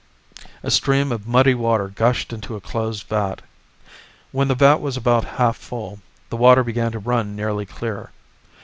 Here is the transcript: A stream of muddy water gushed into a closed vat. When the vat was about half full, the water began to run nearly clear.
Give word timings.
A 0.63 0.71
stream 0.71 1.11
of 1.11 1.27
muddy 1.27 1.53
water 1.53 1.87
gushed 1.87 2.33
into 2.33 2.55
a 2.55 2.59
closed 2.59 3.03
vat. 3.05 3.43
When 4.31 4.47
the 4.47 4.55
vat 4.55 4.81
was 4.81 4.97
about 4.97 5.25
half 5.37 5.55
full, 5.57 5.99
the 6.31 6.37
water 6.37 6.63
began 6.63 6.91
to 6.93 6.97
run 6.97 7.35
nearly 7.35 7.67
clear. 7.67 8.09